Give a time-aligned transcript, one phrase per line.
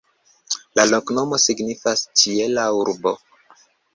[0.79, 3.13] La loknomo signifas: "ĉiela urbo".